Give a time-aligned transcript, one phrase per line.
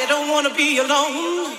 [0.00, 1.52] You don't want to be alone.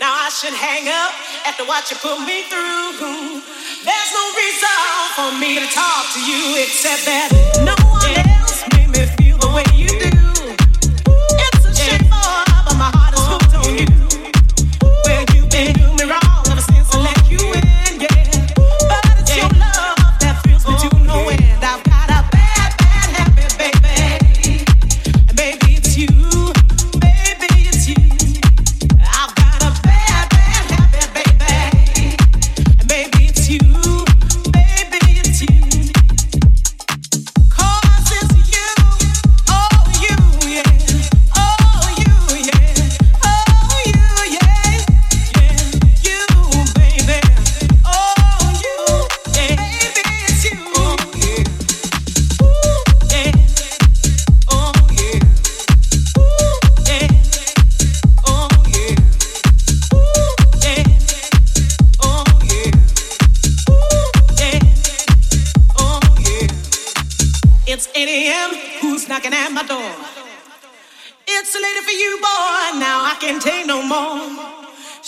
[0.00, 1.14] Now I should hang up
[1.46, 3.38] after what you put me through.
[3.86, 4.78] There's no reason
[5.14, 7.30] for me to talk to you except that
[7.62, 8.35] no one else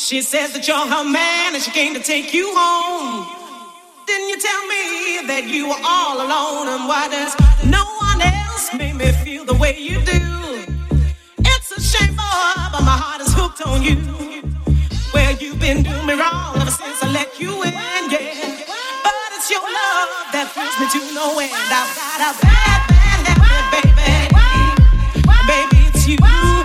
[0.09, 3.29] She says that you're her man and she came to take you home.
[4.07, 6.65] Didn't you tell me that you were all alone?
[6.65, 7.37] And why does
[7.69, 10.25] no one else make me feel the way you do?
[11.45, 14.01] It's a shame, boy, but my heart is hooked on you.
[15.13, 17.77] Well, you've been doing me wrong ever since I let you in,
[18.09, 18.65] yeah.
[19.05, 21.53] But it's your love that thrills me to no end.
[21.53, 24.33] I've got a bad, bad habit, baby.
[25.45, 26.58] Baby, it's you.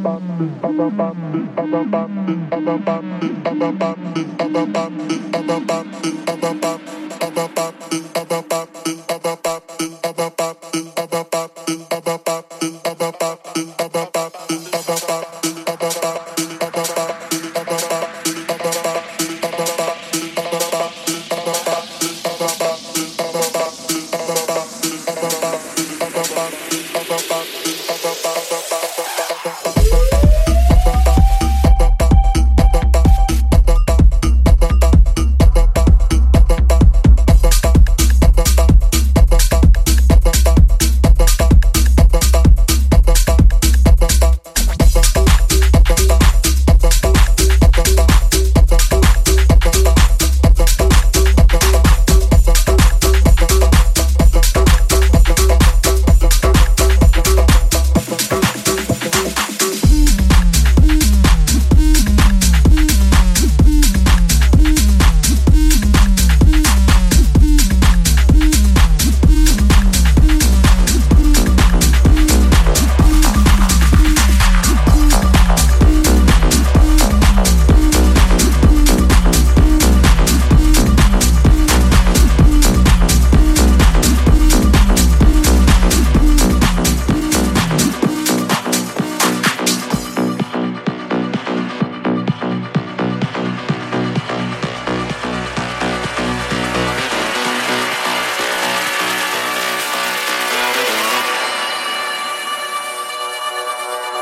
[0.00, 0.22] Thank
[5.12, 5.27] you.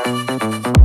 [0.06, 0.75] Música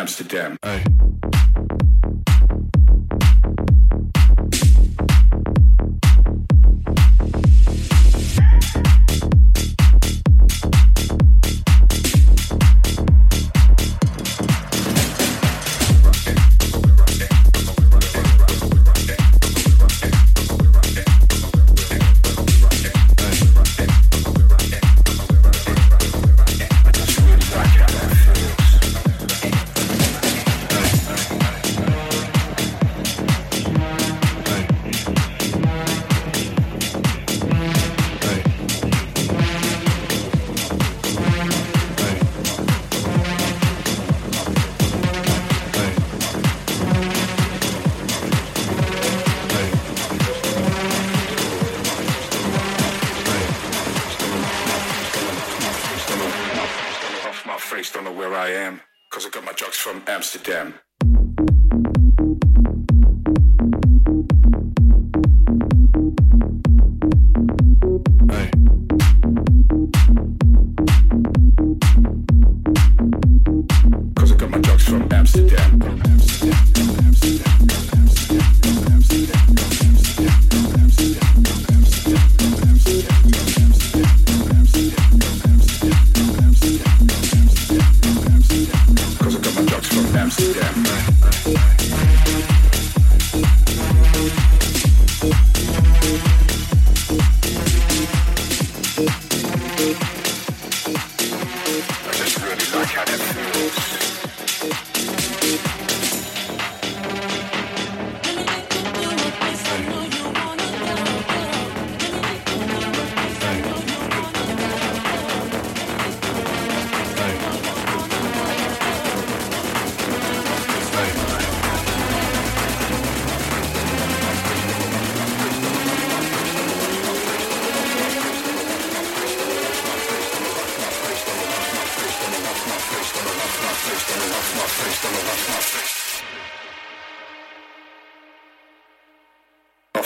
[0.00, 0.59] Amsterdam.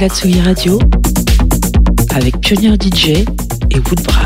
[0.00, 0.78] La Tsugi Radio
[2.14, 3.24] avec Pionnier DJ
[3.70, 4.25] et Woodbrass.